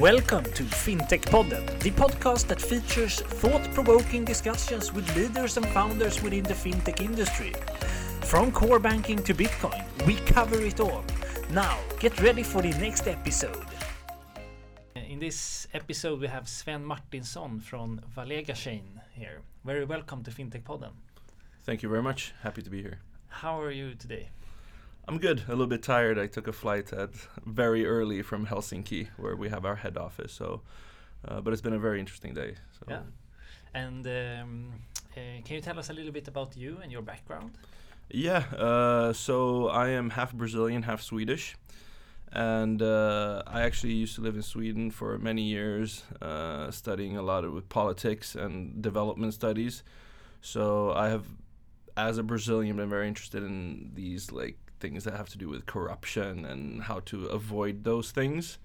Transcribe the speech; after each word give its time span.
Welcome 0.00 0.44
to 0.44 0.62
FinTech 0.64 1.22
Podden, 1.22 1.64
the 1.80 1.90
podcast 1.90 2.48
that 2.48 2.60
features 2.60 3.22
thought 3.22 3.62
provoking 3.72 4.26
discussions 4.26 4.92
with 4.92 5.16
leaders 5.16 5.56
and 5.56 5.66
founders 5.68 6.22
within 6.22 6.42
the 6.42 6.52
fintech 6.52 7.00
industry. 7.00 7.54
From 8.20 8.52
core 8.52 8.78
banking 8.78 9.22
to 9.22 9.32
Bitcoin, 9.32 9.82
we 10.06 10.16
cover 10.16 10.60
it 10.60 10.80
all. 10.80 11.02
Now, 11.48 11.78
get 11.98 12.20
ready 12.20 12.42
for 12.42 12.60
the 12.60 12.72
next 12.72 13.08
episode. 13.08 13.64
In 14.94 15.18
this 15.18 15.66
episode, 15.72 16.20
we 16.20 16.26
have 16.26 16.46
Sven 16.46 16.84
Martinsson 16.84 17.60
from 17.60 18.02
Valega 18.14 18.54
Chain 18.54 19.00
here. 19.14 19.40
Very 19.64 19.86
welcome 19.86 20.22
to 20.24 20.30
FinTech 20.30 20.64
Podden. 20.64 20.92
Thank 21.62 21.82
you 21.82 21.88
very 21.88 22.02
much. 22.02 22.34
Happy 22.42 22.60
to 22.60 22.68
be 22.68 22.82
here. 22.82 22.98
How 23.28 23.58
are 23.62 23.70
you 23.70 23.94
today? 23.94 24.28
I'm 25.08 25.18
good. 25.18 25.42
A 25.46 25.50
little 25.50 25.68
bit 25.68 25.84
tired. 25.84 26.18
I 26.18 26.26
took 26.26 26.48
a 26.48 26.52
flight 26.52 26.92
at 26.92 27.10
very 27.44 27.86
early 27.86 28.22
from 28.22 28.46
Helsinki, 28.46 29.08
where 29.16 29.36
we 29.36 29.48
have 29.48 29.64
our 29.64 29.76
head 29.76 29.96
office. 29.96 30.32
So, 30.32 30.62
uh, 31.26 31.40
but 31.40 31.52
it's 31.52 31.62
been 31.62 31.74
a 31.74 31.78
very 31.78 32.00
interesting 32.00 32.34
day. 32.34 32.56
So. 32.78 32.86
Yeah. 32.88 33.02
And 33.72 34.04
um, 34.06 34.72
uh, 35.16 35.42
can 35.44 35.54
you 35.54 35.60
tell 35.60 35.78
us 35.78 35.90
a 35.90 35.92
little 35.92 36.10
bit 36.10 36.26
about 36.26 36.56
you 36.56 36.78
and 36.82 36.90
your 36.90 37.02
background? 37.02 37.52
Yeah. 38.10 38.38
Uh, 38.56 39.12
so 39.12 39.68
I 39.68 39.90
am 39.90 40.10
half 40.10 40.32
Brazilian, 40.32 40.82
half 40.82 41.02
Swedish, 41.02 41.56
and 42.32 42.82
uh, 42.82 43.44
I 43.46 43.62
actually 43.62 43.92
used 43.92 44.16
to 44.16 44.22
live 44.22 44.34
in 44.34 44.42
Sweden 44.42 44.90
for 44.90 45.18
many 45.18 45.42
years, 45.42 46.02
uh, 46.20 46.72
studying 46.72 47.16
a 47.16 47.22
lot 47.22 47.44
of, 47.44 47.52
with 47.52 47.68
politics 47.68 48.34
and 48.34 48.82
development 48.82 49.34
studies. 49.34 49.84
So 50.40 50.92
I 50.92 51.10
have, 51.10 51.26
as 51.96 52.18
a 52.18 52.24
Brazilian, 52.24 52.76
been 52.76 52.90
very 52.90 53.06
interested 53.06 53.44
in 53.44 53.92
these 53.94 54.32
like 54.32 54.58
things 54.80 55.04
that 55.04 55.14
have 55.14 55.28
to 55.30 55.38
do 55.38 55.48
with 55.48 55.66
corruption 55.66 56.44
and 56.44 56.82
how 56.82 57.00
to 57.00 57.26
avoid 57.26 57.84
those 57.84 58.10
things. 58.10 58.58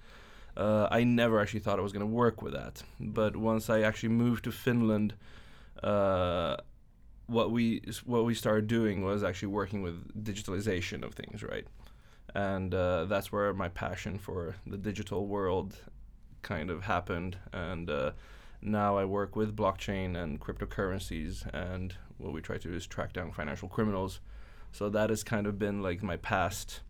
Uh, 0.55 0.87
I 0.91 1.03
never 1.03 1.39
actually 1.39 1.61
thought 1.61 1.79
I 1.79 1.81
was 1.81 1.93
going 1.93 2.01
to 2.01 2.13
work 2.13 2.41
with 2.41 2.53
that. 2.53 2.83
But 2.99 3.35
once 3.35 3.69
I 3.69 3.81
actually 3.81 4.09
moved 4.09 4.43
to 4.43 4.51
Finland, 4.51 5.13
uh, 5.81 6.57
what 7.27 7.51
we 7.51 7.81
what 8.05 8.25
we 8.25 8.33
started 8.33 8.67
doing 8.67 9.03
was 9.03 9.23
actually 9.23 9.47
working 9.47 9.81
with 9.81 10.23
digitalization 10.23 11.03
of 11.03 11.13
things, 11.13 11.43
right? 11.43 11.65
And 12.35 12.73
uh, 12.73 13.05
that's 13.05 13.31
where 13.31 13.53
my 13.53 13.69
passion 13.69 14.17
for 14.17 14.55
the 14.65 14.77
digital 14.77 15.27
world 15.27 15.77
kind 16.41 16.69
of 16.69 16.83
happened. 16.83 17.37
And 17.53 17.89
uh, 17.89 18.11
now 18.61 18.97
I 18.97 19.05
work 19.05 19.35
with 19.35 19.55
blockchain 19.55 20.15
and 20.15 20.39
cryptocurrencies, 20.39 21.47
and 21.53 21.95
what 22.17 22.33
we 22.33 22.41
try 22.41 22.57
to 22.57 22.67
do 22.69 22.75
is 22.75 22.85
track 22.85 23.13
down 23.13 23.31
financial 23.31 23.69
criminals 23.69 24.19
so 24.71 24.89
that 24.89 25.09
has 25.09 25.23
kind 25.23 25.47
of 25.47 25.57
been 25.57 25.81
like 25.81 26.03
my 26.03 26.17
past 26.17 26.81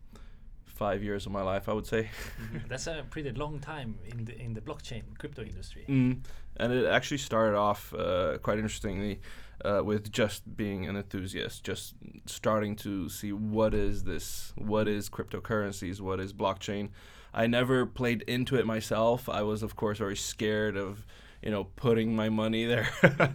five 0.66 1.02
years 1.02 1.26
of 1.26 1.32
my 1.32 1.42
life, 1.42 1.68
I 1.68 1.72
would 1.72 1.86
say. 1.86 2.08
Mm-hmm. 2.40 2.68
That's 2.68 2.86
a 2.86 3.04
pretty 3.10 3.30
long 3.32 3.60
time 3.60 3.98
in 4.04 4.24
the 4.24 4.34
in 4.40 4.54
the 4.54 4.60
blockchain 4.60 5.02
crypto 5.18 5.42
industry. 5.42 5.84
Mm. 5.88 6.20
And 6.56 6.72
it 6.72 6.86
actually 6.86 7.18
started 7.18 7.56
off 7.56 7.94
uh, 7.94 8.38
quite 8.38 8.58
interestingly 8.58 9.20
uh, 9.64 9.82
with 9.84 10.12
just 10.12 10.56
being 10.56 10.86
an 10.86 10.96
enthusiast, 10.96 11.64
just 11.64 11.94
starting 12.26 12.76
to 12.76 13.08
see 13.08 13.32
what 13.32 13.74
is 13.74 14.04
this, 14.04 14.52
what 14.56 14.88
is 14.88 15.08
cryptocurrencies, 15.08 16.00
what 16.00 16.20
is 16.20 16.32
blockchain. 16.32 16.90
I 17.34 17.46
never 17.46 17.86
played 17.86 18.22
into 18.22 18.56
it 18.56 18.66
myself. 18.66 19.28
I 19.28 19.42
was, 19.42 19.62
of 19.62 19.74
course, 19.76 19.98
very 19.98 20.16
scared 20.16 20.76
of 20.76 21.06
you 21.42 21.50
know 21.50 21.64
putting 21.76 22.14
my 22.14 22.28
money 22.28 22.64
there 22.64 22.88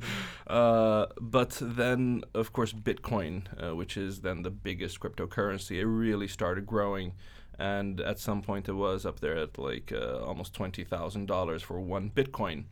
uh, 0.47 1.05
but 1.19 1.57
then 1.61 2.23
of 2.33 2.53
course 2.53 2.73
bitcoin 2.73 3.43
uh, 3.61 3.75
which 3.75 3.97
is 3.97 4.21
then 4.21 4.43
the 4.43 4.49
biggest 4.49 4.99
cryptocurrency 4.99 5.79
it 5.79 5.85
really 5.85 6.27
started 6.27 6.65
growing 6.65 7.13
and 7.59 7.99
at 8.01 8.19
some 8.19 8.41
point 8.41 8.69
it 8.69 8.73
was 8.73 9.05
up 9.05 9.19
there 9.19 9.37
at 9.37 9.57
like 9.57 9.91
uh, 9.91 10.19
almost 10.23 10.53
$20000 10.53 11.61
for 11.61 11.79
one 11.79 12.09
bitcoin 12.09 12.65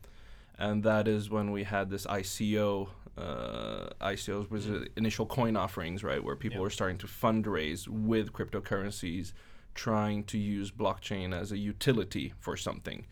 and 0.57 0.83
that 0.83 1.07
is 1.07 1.29
when 1.29 1.51
we 1.51 1.63
had 1.63 1.89
this 1.89 2.05
ico 2.05 2.87
uh, 3.17 3.89
ICOs 4.01 4.49
was 4.49 4.65
mm. 4.65 4.87
initial 4.97 5.25
coin 5.25 5.55
offerings, 5.55 6.03
right, 6.03 6.23
where 6.23 6.35
people 6.35 6.57
yep. 6.57 6.63
were 6.63 6.69
starting 6.69 6.97
to 6.97 7.07
fundraise 7.07 7.87
with 7.87 8.33
cryptocurrencies, 8.33 9.31
trying 9.73 10.23
to 10.25 10.37
use 10.37 10.71
blockchain 10.71 11.33
as 11.33 11.51
a 11.51 11.57
utility 11.57 12.33
for 12.39 12.57
something. 12.57 13.05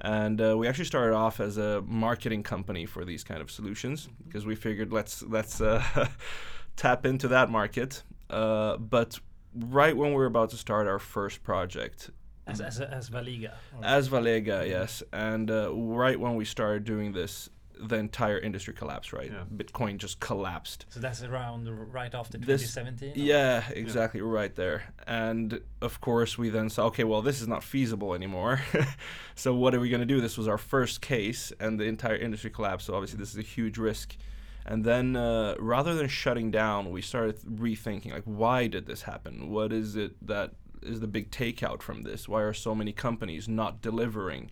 And 0.00 0.40
uh, 0.40 0.56
we 0.56 0.66
actually 0.66 0.86
started 0.86 1.14
off 1.14 1.40
as 1.40 1.58
a 1.58 1.82
marketing 1.82 2.42
company 2.42 2.86
for 2.86 3.04
these 3.04 3.22
kind 3.22 3.40
of 3.40 3.50
solutions 3.50 4.08
because 4.26 4.46
we 4.46 4.54
figured 4.54 4.92
let's 4.92 5.22
let's 5.22 5.60
uh, 5.60 6.08
tap 6.76 7.04
into 7.04 7.28
that 7.28 7.50
market. 7.50 8.02
Uh, 8.30 8.76
but 8.78 9.18
right 9.54 9.96
when 9.96 10.10
we 10.10 10.16
were 10.16 10.26
about 10.26 10.50
to 10.50 10.56
start 10.56 10.86
our 10.86 10.98
first 10.98 11.42
project, 11.42 12.10
as 12.46 12.60
as, 12.60 12.80
as 12.80 13.10
Valega, 13.10 13.52
as 13.82 14.08
Valega, 14.08 14.66
yes, 14.66 15.02
and 15.12 15.50
uh, 15.50 15.72
right 15.74 16.18
when 16.18 16.34
we 16.34 16.44
started 16.44 16.84
doing 16.84 17.12
this, 17.12 17.50
the 17.80 17.96
entire 17.96 18.38
industry 18.38 18.74
collapsed, 18.74 19.12
right? 19.12 19.30
Yeah. 19.30 19.44
Bitcoin 19.54 19.98
just 19.98 20.20
collapsed. 20.20 20.86
So 20.88 21.00
that's 21.00 21.22
around 21.22 21.68
right 21.92 22.14
after 22.14 22.38
2017? 22.38 23.12
yeah, 23.16 23.64
exactly, 23.70 24.20
yeah. 24.20 24.26
right 24.26 24.54
there. 24.54 24.92
And 25.06 25.60
of 25.80 26.00
course, 26.00 26.36
we 26.36 26.50
then 26.50 26.70
saw, 26.70 26.86
okay, 26.86 27.04
well, 27.04 27.22
this 27.22 27.40
is 27.40 27.48
not 27.48 27.62
feasible 27.64 28.14
anymore. 28.14 28.60
so 29.34 29.54
what 29.54 29.74
are 29.74 29.80
we 29.80 29.88
going 29.88 30.00
to 30.00 30.06
do? 30.06 30.20
This 30.20 30.36
was 30.36 30.48
our 30.48 30.58
first 30.58 31.00
case, 31.00 31.52
and 31.58 31.78
the 31.78 31.84
entire 31.84 32.16
industry 32.16 32.50
collapsed. 32.50 32.86
So 32.86 32.94
obviously, 32.94 33.18
this 33.18 33.30
is 33.30 33.38
a 33.38 33.42
huge 33.42 33.78
risk. 33.78 34.16
And 34.66 34.84
then, 34.84 35.16
uh, 35.16 35.54
rather 35.58 35.94
than 35.94 36.08
shutting 36.08 36.50
down, 36.50 36.90
we 36.90 37.02
started 37.02 37.40
rethinking, 37.40 38.12
like, 38.12 38.24
why 38.24 38.66
did 38.66 38.86
this 38.86 39.02
happen? 39.02 39.50
What 39.50 39.72
is 39.72 39.96
it 39.96 40.14
that 40.26 40.52
is 40.82 41.00
the 41.00 41.06
big 41.06 41.30
takeout 41.30 41.82
from 41.82 42.02
this? 42.02 42.28
Why 42.28 42.42
are 42.42 42.52
so 42.52 42.74
many 42.74 42.92
companies 42.92 43.48
not 43.48 43.80
delivering? 43.80 44.50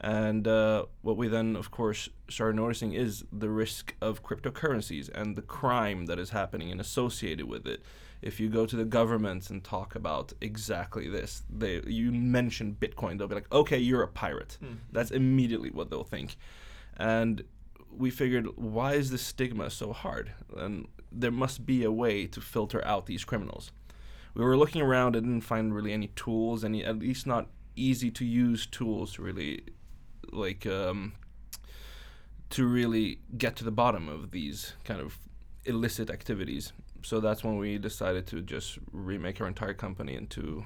And 0.00 0.46
uh, 0.46 0.86
what 1.02 1.16
we 1.16 1.28
then, 1.28 1.56
of 1.56 1.70
course, 1.70 2.08
started 2.28 2.56
noticing 2.56 2.92
is 2.92 3.24
the 3.32 3.48
risk 3.48 3.94
of 4.00 4.22
cryptocurrencies 4.22 5.08
and 5.14 5.36
the 5.36 5.42
crime 5.42 6.06
that 6.06 6.18
is 6.18 6.30
happening 6.30 6.70
and 6.70 6.80
associated 6.80 7.46
with 7.46 7.66
it. 7.66 7.82
If 8.20 8.40
you 8.40 8.48
go 8.48 8.66
to 8.66 8.76
the 8.76 8.84
governments 8.84 9.50
and 9.50 9.62
talk 9.62 9.94
about 9.94 10.32
exactly 10.40 11.08
this, 11.08 11.42
they 11.50 11.82
you 11.86 12.12
mention 12.12 12.76
Bitcoin, 12.78 13.18
they'll 13.18 13.28
be 13.28 13.34
like, 13.34 13.52
"Okay, 13.52 13.78
you're 13.78 14.02
a 14.02 14.08
pirate." 14.08 14.58
Mm. 14.62 14.78
That's 14.90 15.10
immediately 15.10 15.70
what 15.70 15.90
they'll 15.90 16.04
think. 16.04 16.36
And 16.96 17.44
we 17.90 18.10
figured, 18.10 18.48
why 18.56 18.94
is 18.94 19.10
this 19.10 19.22
stigma 19.22 19.70
so 19.70 19.92
hard? 19.92 20.32
And 20.56 20.88
there 21.12 21.30
must 21.30 21.66
be 21.66 21.84
a 21.84 21.92
way 21.92 22.26
to 22.26 22.40
filter 22.40 22.84
out 22.84 23.06
these 23.06 23.24
criminals. 23.24 23.70
We 24.34 24.44
were 24.44 24.56
looking 24.56 24.82
around 24.82 25.16
and 25.16 25.26
didn't 25.26 25.42
find 25.42 25.74
really 25.74 25.92
any 25.92 26.08
tools, 26.08 26.64
any 26.64 26.84
at 26.84 26.98
least 26.98 27.26
not 27.26 27.48
easy 27.74 28.10
to 28.10 28.24
use 28.24 28.66
tools 28.66 29.14
to 29.14 29.22
really 29.22 29.62
like 30.36 30.66
um, 30.66 31.14
to 32.50 32.66
really 32.66 33.18
get 33.36 33.56
to 33.56 33.64
the 33.64 33.70
bottom 33.70 34.08
of 34.08 34.30
these 34.30 34.74
kind 34.84 35.00
of 35.00 35.18
illicit 35.64 36.10
activities. 36.10 36.72
So 37.02 37.20
that's 37.20 37.44
when 37.44 37.56
we 37.56 37.78
decided 37.78 38.26
to 38.28 38.40
just 38.42 38.78
remake 38.92 39.40
our 39.40 39.46
entire 39.46 39.74
company 39.74 40.14
into 40.14 40.64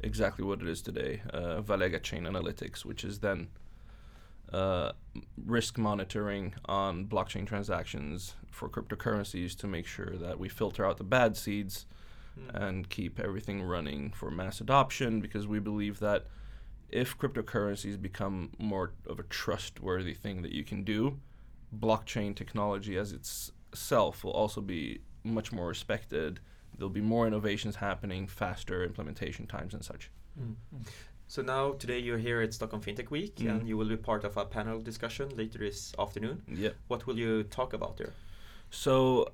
exactly 0.00 0.44
what 0.44 0.60
it 0.60 0.68
is 0.68 0.82
today, 0.82 1.22
uh, 1.32 1.60
Valega 1.62 2.02
Chain 2.02 2.24
Analytics, 2.24 2.84
which 2.84 3.04
is 3.04 3.20
then 3.20 3.48
uh, 4.52 4.92
risk 5.44 5.78
monitoring 5.78 6.54
on 6.66 7.06
blockchain 7.06 7.46
transactions 7.46 8.34
for 8.50 8.68
cryptocurrencies 8.68 9.56
to 9.58 9.66
make 9.66 9.86
sure 9.86 10.16
that 10.16 10.38
we 10.38 10.48
filter 10.48 10.84
out 10.86 10.98
the 10.98 11.04
bad 11.04 11.36
seeds 11.36 11.86
mm. 12.38 12.54
and 12.54 12.88
keep 12.88 13.18
everything 13.18 13.62
running 13.62 14.10
for 14.10 14.30
mass 14.30 14.60
adoption 14.60 15.20
because 15.20 15.46
we 15.46 15.58
believe 15.58 15.98
that 15.98 16.26
if 16.88 17.18
cryptocurrencies 17.18 18.00
become 18.00 18.52
more 18.58 18.92
of 19.06 19.18
a 19.18 19.24
trustworthy 19.24 20.14
thing 20.14 20.42
that 20.42 20.52
you 20.52 20.64
can 20.64 20.84
do, 20.84 21.18
blockchain 21.78 22.34
technology 22.34 22.96
as 22.96 23.12
itself 23.12 24.24
will 24.24 24.32
also 24.32 24.60
be 24.60 25.00
much 25.24 25.52
more 25.52 25.68
respected. 25.68 26.40
There'll 26.76 26.90
be 26.90 27.00
more 27.00 27.26
innovations 27.26 27.76
happening, 27.76 28.26
faster 28.26 28.84
implementation 28.84 29.46
times, 29.46 29.74
and 29.74 29.84
such. 29.84 30.10
Mm. 30.40 30.54
So 31.26 31.42
now 31.42 31.72
today 31.72 31.98
you're 31.98 32.18
here 32.18 32.42
at 32.42 32.52
Stockholm 32.52 32.82
FinTech 32.82 33.10
Week, 33.10 33.36
mm. 33.36 33.50
and 33.50 33.68
you 33.68 33.76
will 33.76 33.88
be 33.88 33.96
part 33.96 34.24
of 34.24 34.36
a 34.36 34.44
panel 34.44 34.80
discussion 34.80 35.30
later 35.36 35.58
this 35.58 35.94
afternoon. 35.98 36.42
Yeah. 36.48 36.70
What 36.88 37.06
will 37.06 37.18
you 37.18 37.44
talk 37.44 37.72
about 37.72 37.96
there? 37.96 38.12
So 38.70 39.32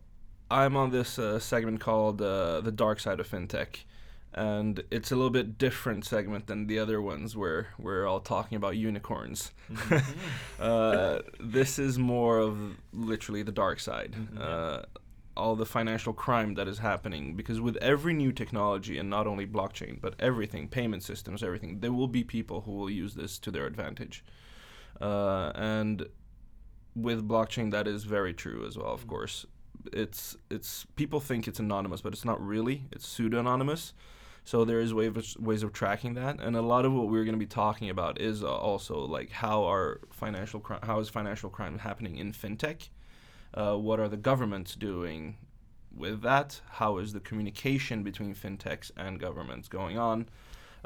I'm 0.51 0.77
on 0.77 0.91
this 0.91 1.19
uh, 1.19 1.39
segment 1.39 1.81
called 1.81 2.21
uh, 2.23 2.61
the 2.61 2.73
dark 2.73 3.01
side 3.01 3.21
of 3.21 3.29
fintech 3.29 3.85
and 4.33 4.85
it's 4.91 5.11
a 5.11 5.17
little 5.17 5.31
bit 5.31 5.59
different 5.59 6.05
segment 6.05 6.47
than 6.47 6.67
the 6.67 6.79
other 6.79 7.03
ones 7.03 7.37
where 7.37 7.69
we're 7.79 8.07
all 8.07 8.21
talking 8.21 8.57
about 8.57 8.77
unicorns. 8.77 9.51
Mm-hmm. 9.73 10.21
uh, 10.61 11.19
this 11.41 11.79
is 11.79 11.99
more 11.99 12.39
of 12.39 12.77
literally 12.93 13.43
the 13.43 13.53
dark 13.53 13.81
side. 13.81 14.13
Mm-hmm. 14.13 14.39
Uh, 14.41 14.83
all 15.37 15.57
the 15.57 15.67
financial 15.67 16.13
crime 16.13 16.55
that 16.55 16.69
is 16.69 16.79
happening 16.79 17.35
because 17.35 17.61
with 17.61 17.77
every 17.77 18.13
new 18.13 18.31
technology 18.33 18.99
and 18.99 19.09
not 19.09 19.27
only 19.27 19.47
blockchain 19.47 20.01
but 20.01 20.15
everything 20.19 20.69
payment 20.69 21.03
systems 21.03 21.43
everything 21.43 21.81
there 21.81 21.93
will 21.93 22.09
be 22.09 22.23
people 22.23 22.63
who 22.63 22.73
will 22.73 22.91
use 22.91 23.15
this 23.15 23.39
to 23.39 23.51
their 23.51 23.65
advantage 23.65 24.25
uh, 25.01 25.51
and 25.55 26.07
with 26.95 27.27
blockchain 27.27 27.71
that 27.71 27.87
is 27.87 28.05
very 28.05 28.35
true 28.35 28.67
as 28.67 28.77
well 28.77 28.93
of 28.93 29.01
mm-hmm. 29.01 29.11
course 29.11 29.47
it's 29.93 30.37
it's 30.51 30.85
people 30.97 31.21
think 31.21 31.49
it's 31.49 31.61
anonymous 31.61 32.03
but 32.03 32.13
it's 32.13 32.25
not 32.25 32.45
really 32.45 32.85
it's 32.93 33.07
pseudo 33.07 33.39
anonymous 33.41 33.95
So 34.45 34.65
there 34.65 34.81
is 34.81 34.93
ways 34.95 35.37
ways 35.39 35.63
of 35.63 35.73
tracking 35.73 36.15
that, 36.15 36.41
and 36.41 36.57
a 36.57 36.63
lot 36.63 36.85
of 36.85 36.93
what 36.93 37.09
we're 37.09 37.25
going 37.25 37.35
to 37.35 37.39
be 37.39 37.47
talking 37.47 37.91
about 37.91 38.21
is 38.21 38.43
uh, 38.43 38.49
also 38.49 39.01
like 39.01 39.31
how 39.31 39.65
are 39.65 40.01
financial 40.11 40.61
cri- 40.61 40.79
how 40.83 40.99
is 41.01 41.09
financial 41.09 41.51
crime 41.51 41.79
happening 41.79 42.17
in 42.17 42.33
fintech? 42.33 42.89
Uh, 43.53 43.77
what 43.77 44.01
are 44.01 44.09
the 44.09 44.17
governments 44.17 44.75
doing 44.75 45.37
with 45.95 46.23
that? 46.23 46.61
How 46.71 46.99
is 46.99 47.13
the 47.13 47.21
communication 47.21 48.03
between 48.03 48.35
fintechs 48.35 48.91
and 48.97 49.21
governments 49.21 49.69
going 49.69 49.99
on? 49.99 50.29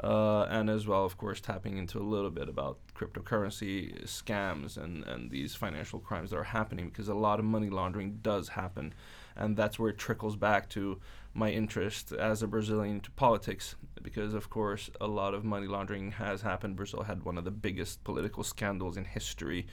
Uh, 0.03 0.43
and 0.49 0.69
as 0.69 0.85
well, 0.85 1.05
of 1.05 1.17
course, 1.17 1.39
tapping 1.39 1.77
into 1.77 1.99
a 1.99 2.03
little 2.03 2.29
bit 2.29 2.49
about 2.49 2.77
cryptocurrency 2.95 4.03
scams 4.05 4.77
and, 4.77 5.05
and 5.05 5.31
these 5.31 5.55
financial 5.55 5.99
crimes 5.99 6.31
that 6.31 6.37
are 6.37 6.43
happening 6.43 6.89
because 6.89 7.07
a 7.07 7.13
lot 7.13 7.39
of 7.39 7.45
money 7.45 7.69
laundering 7.69 8.19
does 8.21 8.49
happen. 8.49 8.93
And 9.37 9.55
that's 9.55 9.79
where 9.79 9.91
it 9.91 9.97
trickles 9.97 10.35
back 10.35 10.69
to 10.71 10.99
my 11.35 11.51
interest 11.51 12.13
as 12.13 12.41
a 12.41 12.47
Brazilian 12.47 13.01
to 13.01 13.11
politics 13.11 13.75
because, 14.01 14.33
of 14.33 14.49
course, 14.49 14.89
a 15.01 15.07
lot 15.07 15.33
of 15.33 15.43
money 15.43 15.67
laundering 15.67 16.13
has 16.13 16.41
happened. 16.41 16.77
Brazil 16.77 17.03
had 17.03 17.23
one 17.23 17.37
of 17.37 17.43
the 17.43 17.51
biggest 17.51 18.03
political 18.05 18.41
scandals 18.41 18.95
in 18.95 19.03
history, 19.03 19.67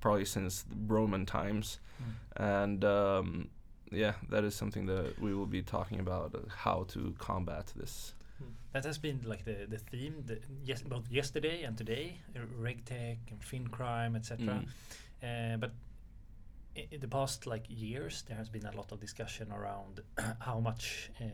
probably 0.00 0.24
since 0.24 0.64
Roman 0.86 1.26
times. 1.26 1.80
Mm. 2.00 2.60
And 2.62 2.84
um, 2.84 3.48
yeah, 3.90 4.14
that 4.28 4.44
is 4.44 4.54
something 4.54 4.86
that 4.86 5.18
we 5.20 5.34
will 5.34 5.46
be 5.46 5.62
talking 5.62 5.98
about 5.98 6.32
uh, 6.34 6.38
how 6.48 6.84
to 6.90 7.12
combat 7.18 7.72
this. 7.74 8.14
Hmm. 8.38 8.52
That 8.72 8.84
has 8.84 8.98
been 8.98 9.20
like 9.24 9.44
the, 9.44 9.66
the 9.68 9.78
theme 9.78 10.22
the, 10.26 10.38
yes, 10.64 10.82
both 10.82 11.10
yesterday 11.10 11.64
and 11.64 11.76
today, 11.76 12.20
uh, 12.36 12.40
regtech 12.62 13.18
and 13.30 13.42
fin 13.42 13.66
crime, 13.66 14.14
etc. 14.14 14.46
Mm. 14.46 15.54
Uh, 15.54 15.56
but 15.56 15.72
in 16.90 17.00
the 17.00 17.08
past 17.08 17.46
like 17.46 17.64
years, 17.68 18.22
there 18.26 18.36
has 18.36 18.48
been 18.48 18.66
a 18.66 18.76
lot 18.76 18.92
of 18.92 19.00
discussion 19.00 19.52
around 19.52 20.00
how 20.40 20.60
much 20.60 21.10
um, 21.20 21.28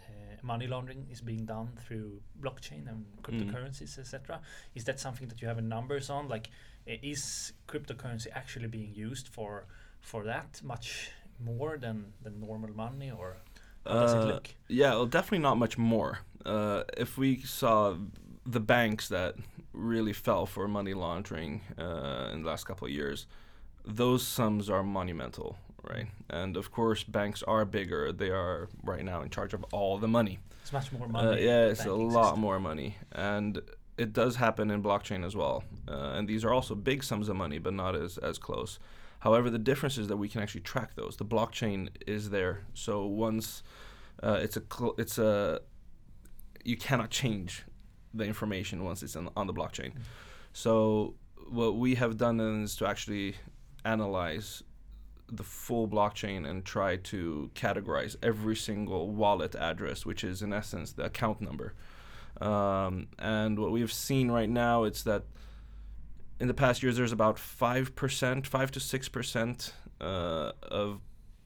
uh, 0.00 0.36
money 0.42 0.66
laundering 0.66 1.06
is 1.10 1.20
being 1.20 1.44
done 1.44 1.70
through 1.84 2.20
blockchain 2.40 2.88
and 2.88 3.04
cryptocurrencies, 3.22 3.96
mm. 3.96 3.98
etc. 3.98 4.40
Is 4.74 4.84
that 4.84 5.00
something 5.00 5.28
that 5.28 5.40
you 5.40 5.48
have 5.48 5.62
numbers 5.62 6.10
on? 6.10 6.28
Like, 6.28 6.50
is 6.86 7.52
cryptocurrency 7.68 8.28
actually 8.34 8.68
being 8.68 8.94
used 8.94 9.28
for 9.28 9.66
for 10.00 10.24
that 10.24 10.60
much 10.62 11.10
more 11.38 11.76
than 11.78 12.12
than 12.22 12.40
normal 12.40 12.70
money, 12.74 13.10
or 13.10 13.36
how 13.86 14.00
does 14.00 14.14
uh, 14.14 14.18
it 14.18 14.24
look? 14.26 14.48
Yeah, 14.68 14.90
well, 14.90 15.06
definitely 15.06 15.38
not 15.38 15.58
much 15.58 15.78
more. 15.78 16.20
Uh, 16.44 16.84
if 16.96 17.18
we 17.18 17.40
saw 17.42 17.96
the 18.46 18.60
banks 18.60 19.08
that 19.08 19.34
really 19.72 20.12
fell 20.12 20.46
for 20.46 20.66
money 20.66 20.94
laundering 20.94 21.60
uh, 21.78 22.30
in 22.32 22.42
the 22.42 22.48
last 22.48 22.64
couple 22.64 22.86
of 22.86 22.92
years, 22.92 23.26
those 23.84 24.26
sums 24.26 24.68
are 24.70 24.82
monumental, 24.82 25.58
right? 25.82 26.08
And 26.28 26.56
of 26.56 26.70
course, 26.70 27.04
banks 27.04 27.42
are 27.42 27.64
bigger. 27.64 28.12
They 28.12 28.30
are 28.30 28.68
right 28.84 29.04
now 29.04 29.22
in 29.22 29.30
charge 29.30 29.54
of 29.54 29.64
all 29.72 29.98
the 29.98 30.08
money. 30.08 30.38
It's 30.62 30.72
much 30.72 30.92
more 30.92 31.06
uh, 31.06 31.08
money. 31.08 31.44
yeah, 31.44 31.66
it's 31.66 31.84
a 31.84 31.92
lot 31.92 32.24
system. 32.24 32.40
more 32.40 32.60
money, 32.60 32.96
and 33.12 33.60
it 33.96 34.12
does 34.12 34.36
happen 34.36 34.70
in 34.70 34.82
blockchain 34.82 35.24
as 35.24 35.34
well. 35.34 35.64
Uh, 35.88 36.12
and 36.14 36.28
these 36.28 36.44
are 36.44 36.52
also 36.52 36.74
big 36.74 37.02
sums 37.02 37.28
of 37.28 37.36
money, 37.36 37.58
but 37.58 37.74
not 37.74 37.94
as 37.94 38.18
as 38.18 38.38
close. 38.38 38.78
However, 39.20 39.50
the 39.50 39.58
difference 39.58 39.98
is 39.98 40.08
that 40.08 40.16
we 40.16 40.28
can 40.28 40.42
actually 40.42 40.62
track 40.62 40.94
those. 40.94 41.16
The 41.16 41.26
blockchain 41.26 41.90
is 42.06 42.30
there, 42.30 42.62
so 42.74 43.04
once 43.06 43.62
uh, 44.22 44.38
it's 44.42 44.56
a 44.56 44.62
cl- 44.72 44.94
it's 44.98 45.18
a 45.18 45.60
you 46.64 46.76
cannot 46.76 47.10
change 47.10 47.64
the 48.12 48.24
information 48.24 48.84
once 48.84 49.02
it's 49.02 49.16
on, 49.16 49.30
on 49.36 49.46
the 49.46 49.54
blockchain. 49.54 49.90
Mm-hmm. 49.90 50.00
So 50.52 51.14
what 51.48 51.76
we 51.76 51.94
have 51.96 52.16
done 52.16 52.40
is 52.40 52.76
to 52.76 52.86
actually 52.86 53.36
analyze 53.84 54.62
the 55.32 55.44
full 55.44 55.86
blockchain 55.86 56.48
and 56.48 56.64
try 56.64 56.96
to 56.96 57.50
categorize 57.54 58.16
every 58.22 58.56
single 58.56 59.10
wallet 59.10 59.54
address, 59.54 60.04
which 60.04 60.24
is 60.24 60.42
in 60.42 60.52
essence 60.52 60.92
the 60.92 61.04
account 61.04 61.40
number. 61.40 61.74
Um, 62.40 63.08
and 63.18 63.58
what 63.58 63.70
we've 63.70 63.92
seen 63.92 64.30
right 64.30 64.48
now 64.48 64.84
is 64.84 65.04
that 65.04 65.24
in 66.40 66.48
the 66.48 66.54
past 66.54 66.82
years 66.82 66.96
there's 66.96 67.12
about 67.12 67.38
five 67.38 67.94
percent, 67.94 68.46
five 68.46 68.70
to 68.72 68.80
six 68.80 69.08
percent 69.08 69.74
uh, 70.00 70.52
of 70.62 71.00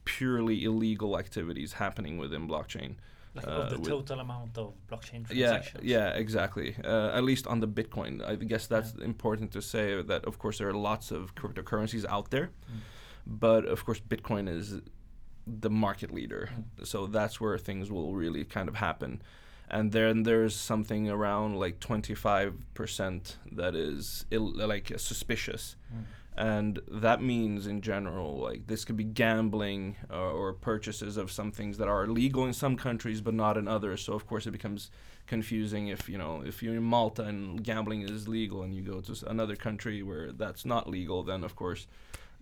purely 0.05 0.63
illegal 0.63 1.19
activities 1.19 1.73
happening 1.73 2.17
within 2.17 2.47
blockchain. 2.47 2.95
Like 3.35 3.47
uh, 3.47 3.51
of 3.51 3.69
the 3.69 3.89
total 3.89 4.19
amount 4.21 4.57
of 4.57 4.73
blockchain 4.89 5.25
transactions. 5.25 5.83
Yeah, 5.83 6.09
yeah, 6.11 6.23
exactly. 6.23 6.75
Uh, 6.83 7.11
at 7.13 7.23
least 7.23 7.47
on 7.47 7.59
the 7.59 7.67
Bitcoin, 7.67 8.25
I 8.25 8.35
guess 8.35 8.65
that's 8.67 8.93
yeah. 8.97 9.03
important 9.03 9.51
to 9.51 9.61
say. 9.61 10.01
That 10.01 10.25
of 10.25 10.39
course 10.39 10.59
there 10.59 10.69
are 10.69 10.73
lots 10.73 11.11
of 11.11 11.35
cryptocurrencies 11.35 12.05
out 12.05 12.31
there, 12.31 12.47
mm. 12.71 12.79
but 13.25 13.65
of 13.65 13.85
course 13.85 13.99
Bitcoin 13.99 14.47
is 14.47 14.81
the 15.45 15.69
market 15.69 16.11
leader. 16.11 16.49
Mm. 16.51 16.87
So 16.87 17.07
that's 17.07 17.41
where 17.41 17.57
things 17.57 17.91
will 17.91 18.13
really 18.13 18.45
kind 18.45 18.69
of 18.69 18.75
happen. 18.75 19.21
And 19.69 19.91
then 19.91 20.23
there's 20.23 20.55
something 20.55 21.09
around 21.09 21.57
like 21.57 21.79
25% 21.79 23.35
that 23.53 23.75
is 23.75 24.25
Ill, 24.31 24.53
like 24.55 24.93
suspicious. 24.97 25.75
Mm 25.93 26.03
and 26.37 26.81
that 26.89 27.21
means 27.21 27.65
in 27.65 27.81
general 27.81 28.37
like 28.37 28.67
this 28.67 28.83
could 28.83 28.97
be 28.97 29.03
gambling 29.03 29.95
uh, 30.11 30.31
or 30.31 30.53
purchases 30.53 31.15
of 31.15 31.31
some 31.31 31.51
things 31.51 31.77
that 31.77 31.87
are 31.87 32.07
legal 32.07 32.45
in 32.45 32.53
some 32.53 32.75
countries 32.75 33.21
but 33.21 33.33
not 33.33 33.57
in 33.57 33.67
others. 33.67 34.01
So 34.01 34.13
of 34.13 34.27
course 34.27 34.45
it 34.45 34.51
becomes 34.51 34.91
confusing 35.27 35.87
if 35.87 36.09
you 36.09 36.17
know 36.17 36.43
if 36.45 36.61
you're 36.61 36.75
in 36.75 36.83
malta 36.83 37.23
and 37.23 37.63
gambling 37.63 38.01
is 38.01 38.27
legal 38.27 38.63
and 38.63 38.73
you 38.75 38.81
go 38.81 38.99
to 38.99 39.15
another 39.27 39.55
country 39.55 40.03
where 40.03 40.31
that's 40.31 40.65
not 40.65 40.89
legal 40.89 41.23
then 41.23 41.43
of 41.43 41.55
course 41.55 41.87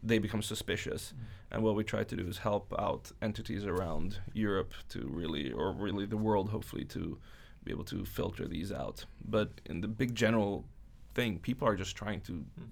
they 0.06 0.18
become 0.18 0.42
suspicious. 0.42 1.14
Mm. 1.16 1.26
and 1.52 1.64
what 1.64 1.76
we 1.76 1.84
try 1.84 2.04
to 2.04 2.16
do 2.16 2.28
is 2.28 2.40
help 2.40 2.74
out 2.78 3.12
entities 3.22 3.66
around 3.66 4.18
europe 4.34 4.74
to 4.90 5.08
really 5.08 5.52
or 5.52 5.72
really 5.72 6.06
the 6.06 6.18
world 6.18 6.50
hopefully 6.50 6.84
to 6.84 7.18
be 7.64 7.72
able 7.72 7.86
to 7.86 8.04
filter 8.04 8.46
these 8.46 8.74
out. 8.74 9.06
But 9.24 9.62
in 9.66 9.80
the 9.80 9.88
big 9.88 10.16
general 10.16 10.66
thing 11.14 11.40
people 11.40 11.68
are 11.68 11.76
just 11.76 11.96
trying 11.96 12.22
to 12.22 12.34
mm 12.34 12.68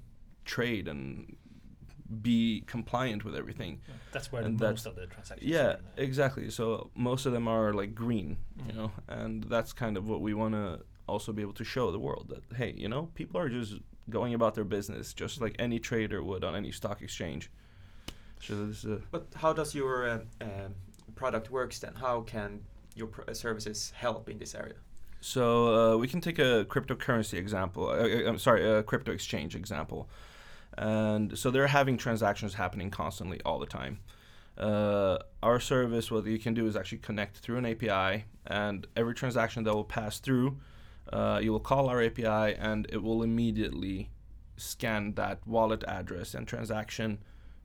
trade 0.46 0.88
and 0.88 1.36
be 2.22 2.64
compliant 2.68 3.24
with 3.24 3.36
everything. 3.36 3.80
Yeah, 3.88 3.96
that's 4.12 4.32
where 4.32 4.44
and 4.44 4.60
most 4.60 4.86
of 4.86 4.96
the 4.96 5.08
transactions. 5.08 5.50
Yeah, 5.50 5.78
exactly. 5.98 6.50
So 6.50 6.90
most 6.96 7.26
of 7.26 7.34
them 7.34 7.48
are 7.48 7.74
like 7.74 7.96
green, 7.96 8.38
mm-hmm. 8.58 8.70
you 8.70 8.76
know, 8.76 8.92
and 9.08 9.44
that's 9.46 9.74
kind 9.74 9.98
of 9.98 10.08
what 10.08 10.22
we 10.22 10.34
want 10.34 10.54
to 10.54 10.82
also 11.08 11.32
be 11.32 11.42
able 11.42 11.54
to 11.54 11.64
show 11.64 11.92
the 11.92 12.00
world 12.00 12.28
that 12.30 12.58
hey, 12.58 12.74
you 12.78 12.90
know, 12.90 13.10
people 13.16 13.40
are 13.40 13.50
just 13.50 13.76
going 14.10 14.34
about 14.34 14.56
their 14.56 14.64
business 14.64 15.14
just 15.14 15.42
like 15.42 15.56
any 15.60 15.80
trader 15.80 16.24
would 16.24 16.44
on 16.44 16.56
any 16.56 16.72
stock 16.72 17.02
exchange. 17.02 17.50
So 18.42 18.66
this. 18.66 18.86
Uh, 18.86 19.00
but 19.12 19.28
how 19.36 19.54
does 19.54 19.74
your 19.76 20.10
uh, 20.10 20.20
uh, 20.42 20.70
product 21.16 21.52
works 21.52 21.80
then? 21.80 21.94
How 21.96 22.22
can 22.22 22.62
your 22.96 23.08
pr- 23.08 23.34
services 23.34 23.94
help 23.96 24.30
in 24.30 24.38
this 24.38 24.56
area? 24.56 24.76
So 25.22 25.94
uh, 25.94 25.98
we 25.98 26.08
can 26.08 26.20
take 26.20 26.40
a 26.40 26.66
cryptocurrency 26.66 27.38
example. 27.38 27.88
Uh, 27.88 27.94
uh, 27.94 28.28
I'm 28.28 28.40
sorry, 28.40 28.68
a 28.68 28.82
crypto 28.82 29.12
exchange 29.12 29.56
example. 29.56 30.10
And 30.78 31.38
so 31.38 31.52
they're 31.52 31.68
having 31.68 31.98
transactions 31.98 32.54
happening 32.54 32.90
constantly 32.90 33.42
all 33.46 33.60
the 33.60 33.66
time. 33.66 34.00
Uh, 34.58 35.18
our 35.42 35.60
service, 35.60 36.12
what 36.12 36.26
you 36.26 36.40
can 36.40 36.54
do 36.54 36.68
is 36.68 36.76
actually 36.76 37.00
connect 37.00 37.38
through 37.38 37.58
an 37.58 37.66
API, 37.66 38.26
and 38.46 38.88
every 38.96 39.14
transaction 39.14 39.64
that 39.64 39.74
will 39.74 39.84
pass 39.84 40.20
through, 40.20 40.58
uh, 41.12 41.40
you 41.42 41.52
will 41.52 41.60
call 41.60 41.90
our 41.90 42.02
API, 42.02 42.56
and 42.56 42.86
it 42.90 43.02
will 43.02 43.24
immediately 43.24 44.10
scan 44.58 45.14
that 45.16 45.46
wallet 45.48 45.84
address 45.88 46.34
and 46.34 46.48
transaction 46.48 47.20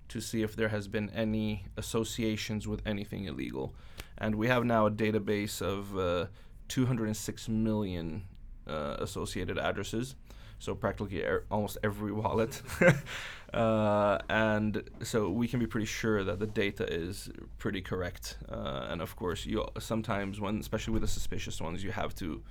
to 0.09 0.21
see 0.21 0.43
if 0.43 0.57
there 0.57 0.69
has 0.69 0.89
been 0.89 1.11
any 1.11 1.67
associations 1.77 2.67
with 2.67 2.81
anything 2.87 3.25
illegal. 3.25 3.75
And 4.17 4.37
we 4.37 4.49
have 4.49 4.65
now 4.65 4.87
a 4.87 4.91
database 4.91 5.61
of 5.61 5.99
uh, 5.99 6.27
206 6.69 7.49
million 7.49 8.25
uh, 8.67 8.97
associated 8.99 9.59
addresses 9.59 10.17
so 10.59 10.75
practically 10.75 11.23
er- 11.23 11.45
almost 11.51 11.79
every 11.83 12.13
wallet. 12.23 12.63
uh, 13.55 14.19
and 14.29 14.83
so 15.03 15.31
we 15.31 15.49
can 15.49 15.61
be 15.61 15.67
pretty 15.67 15.87
sure 15.87 16.25
that 16.25 16.39
the 16.39 16.47
data 16.47 16.91
is 16.93 17.31
pretty 17.59 17.81
correct. 17.81 18.39
Uh, 18.49 18.87
and 18.89 19.03
of 19.03 19.17
course, 19.17 19.47
you 19.47 19.67
sometimes 19.79 20.41
when, 20.41 20.59
especially 20.59 20.93
with 20.93 21.03
the 21.03 21.09
suspicious 21.09 21.61
ones, 21.61 21.83
you 21.85 21.93
have 21.93 22.15
to 22.17 22.43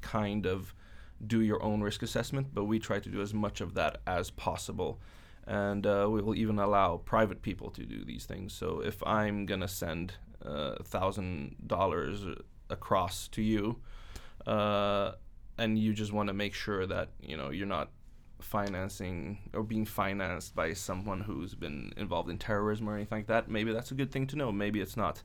kind 0.00 0.46
of 0.46 0.74
do 1.26 1.40
your 1.42 1.62
own 1.62 1.82
risk 1.82 2.02
assessment. 2.02 2.48
But 2.54 2.64
we 2.64 2.78
try 2.78 3.00
to 3.00 3.08
do 3.08 3.20
as 3.20 3.34
much 3.34 3.60
of 3.60 3.74
that 3.74 4.00
as 4.06 4.30
possible. 4.30 5.00
And 5.46 5.86
uh, 5.86 6.06
we 6.10 6.22
will 6.22 6.34
even 6.34 6.58
allow 6.58 6.98
private 6.98 7.42
people 7.42 7.70
to 7.70 7.84
do 7.84 8.04
these 8.04 8.24
things. 8.24 8.52
So 8.52 8.80
if 8.84 9.02
I'm 9.04 9.46
gonna 9.46 9.68
send 9.68 10.14
uh, 10.44 10.76
thousand 10.84 11.56
dollars 11.66 12.24
across 12.68 13.26
to 13.28 13.42
you, 13.42 13.80
uh, 14.46 15.12
and 15.60 15.78
you 15.78 15.92
just 15.92 16.12
want 16.12 16.28
to 16.28 16.32
make 16.32 16.54
sure 16.54 16.86
that 16.86 17.10
you 17.20 17.36
know 17.36 17.50
you're 17.50 17.66
not 17.66 17.90
financing 18.40 19.38
or 19.52 19.62
being 19.62 19.84
financed 19.84 20.54
by 20.54 20.72
someone 20.72 21.20
who's 21.20 21.54
been 21.54 21.92
involved 21.96 22.30
in 22.30 22.38
terrorism 22.38 22.88
or 22.88 22.96
anything 22.96 23.18
like 23.18 23.26
that, 23.26 23.48
maybe 23.48 23.72
that's 23.72 23.90
a 23.90 23.94
good 23.94 24.10
thing 24.10 24.26
to 24.26 24.36
know. 24.36 24.50
Maybe 24.50 24.80
it's 24.80 24.96
not. 24.96 25.22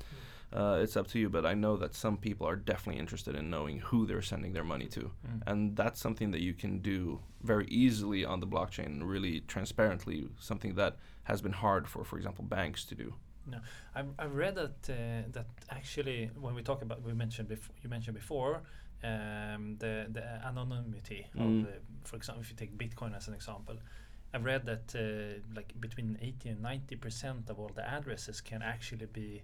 Uh, 0.54 0.80
it's 0.82 0.96
up 0.96 1.08
to 1.08 1.20
you. 1.20 1.30
But 1.30 1.46
I 1.46 1.54
know 1.54 1.76
that 1.78 1.96
some 1.96 2.18
people 2.18 2.48
are 2.48 2.56
definitely 2.56 3.00
interested 3.00 3.36
in 3.36 3.50
knowing 3.50 3.80
who 3.80 4.06
they're 4.06 4.22
sending 4.22 4.54
their 4.54 4.64
money 4.64 4.86
to, 4.88 5.00
mm. 5.02 5.42
and 5.48 5.76
that's 5.76 6.00
something 6.00 6.32
that 6.32 6.42
you 6.42 6.54
can 6.54 6.80
do 6.80 7.20
very 7.42 7.66
easily 7.68 8.24
on 8.24 8.40
the 8.40 8.48
blockchain, 8.48 9.02
really 9.04 9.42
transparently. 9.42 10.28
Something 10.40 10.76
that 10.76 10.98
has 11.24 11.42
been 11.42 11.52
hard 11.52 11.88
for, 11.88 12.04
for 12.04 12.18
example, 12.18 12.46
banks 12.46 12.86
to 12.86 12.96
do. 12.96 13.16
No, 13.48 13.60
I've, 13.94 14.08
I've 14.18 14.36
read 14.36 14.56
that 14.56 14.78
uh, 14.90 15.28
that 15.32 15.48
actually 15.70 16.32
when 16.40 16.56
we 16.56 16.62
talk 16.62 16.82
about 16.82 17.04
we 17.04 17.14
mentioned 17.14 17.48
before 17.48 17.76
you 17.84 17.90
mentioned 17.90 18.16
before 18.16 18.64
um, 19.04 19.78
the 19.80 20.08
the 20.12 20.24
anonymity 20.46 21.28
Mm. 21.36 21.42
of 21.62 21.68
uh, 21.68 21.72
for 22.04 22.16
example 22.16 22.42
if 22.42 22.50
you 22.50 22.56
take 22.56 22.78
Bitcoin 22.78 23.16
as 23.16 23.28
an 23.28 23.34
example, 23.34 23.76
I've 24.34 24.46
read 24.46 24.66
that 24.66 24.94
uh, 24.96 25.42
like 25.56 25.74
between 25.80 26.18
eighty 26.22 26.50
and 26.50 26.62
ninety 26.62 26.96
percent 26.96 27.50
of 27.50 27.60
all 27.60 27.72
the 27.76 27.88
addresses 27.88 28.42
can 28.42 28.62
actually 28.62 29.06
be 29.08 29.42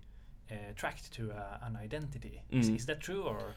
uh, 0.51 0.55
tracked 0.75 1.11
to 1.13 1.31
uh, 1.31 1.57
an 1.67 1.75
identity. 1.75 2.41
Is, 2.49 2.69
Mm. 2.69 2.75
is 2.75 2.85
that 2.85 2.99
true 3.01 3.23
or? 3.23 3.55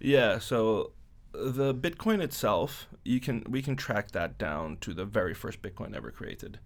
Yeah, 0.00 0.38
so 0.38 0.92
the 1.32 1.74
Bitcoin 1.74 2.20
itself, 2.22 2.88
you 3.04 3.20
can 3.20 3.44
we 3.48 3.62
can 3.62 3.76
track 3.76 4.12
that 4.12 4.38
down 4.38 4.76
to 4.80 4.94
the 4.94 5.04
very 5.04 5.34
first 5.34 5.62
Bitcoin 5.62 5.94
ever 5.96 6.10
created. 6.10 6.58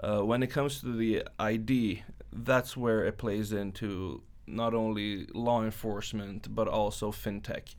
Uh, 0.00 0.20
when 0.22 0.42
it 0.42 0.48
comes 0.48 0.80
to 0.80 0.92
the 0.96 1.24
ID, 1.38 2.02
that's 2.32 2.76
where 2.76 3.04
it 3.04 3.18
plays 3.18 3.52
into 3.52 4.22
not 4.46 4.72
only 4.74 5.26
law 5.34 5.62
enforcement 5.62 6.54
but 6.54 6.68
also 6.68 7.10
fintech, 7.12 7.74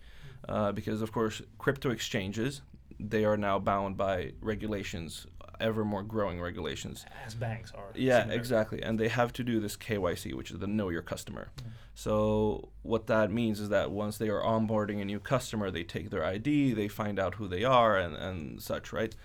uh, 0.48 0.72
because 0.72 1.02
of 1.02 1.12
course 1.12 1.42
crypto 1.58 1.90
exchanges 1.90 2.62
they 3.00 3.24
are 3.24 3.38
now 3.38 3.58
bound 3.60 3.96
by 3.96 4.34
regulations, 4.42 5.26
ever 5.60 5.86
more 5.86 6.04
growing 6.04 6.42
regulations. 6.42 7.06
As 7.26 7.34
banks 7.34 7.72
are. 7.72 7.92
Yeah, 7.96 8.22
similar. 8.22 8.38
exactly. 8.38 8.84
And 8.84 9.00
they 9.00 9.08
have 9.08 9.32
to 9.34 9.44
do 9.44 9.60
this 9.60 9.78
KYC, 9.78 10.34
which 10.34 10.52
is 10.52 10.60
the 10.60 10.68
know 10.68 10.90
your 10.90 11.02
customer. 11.02 11.50
Mm. 11.58 11.64
So 11.96 12.70
what 12.84 13.08
that 13.08 13.32
means 13.32 13.60
is 13.60 13.70
that 13.70 13.92
once 13.92 14.18
they 14.18 14.30
are 14.30 14.42
onboarding 14.42 15.02
a 15.02 15.06
new 15.06 15.20
customer, 15.20 15.72
they 15.72 15.84
take 15.84 16.10
their 16.10 16.26
ID, 16.26 16.74
they 16.74 16.88
find 16.88 17.20
out 17.20 17.36
who 17.36 17.48
they 17.48 17.64
are 17.64 17.98
and, 17.98 18.16
and 18.16 18.62
such, 18.62 18.92
right? 18.92 19.16